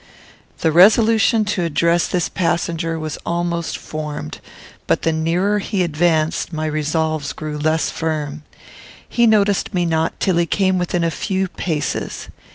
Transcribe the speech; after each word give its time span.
The 0.61 0.71
resolution 0.71 1.45
to 1.45 1.63
address 1.63 2.07
this 2.07 2.27
passenger 2.27 2.97
was 2.97 3.19
almost 3.23 3.77
formed; 3.77 4.39
but 4.87 5.03
the 5.03 5.11
nearer 5.13 5.59
he 5.59 5.83
advanced 5.83 6.51
my 6.51 6.65
resolves 6.65 7.33
grew 7.33 7.59
less 7.59 7.91
firm. 7.91 8.41
He 9.07 9.27
noticed 9.27 9.75
me 9.75 9.85
not 9.85 10.19
till 10.19 10.37
he 10.37 10.47
came 10.47 10.79
within 10.79 11.03
a 11.03 11.11
few 11.11 11.47
paces. 11.49 12.29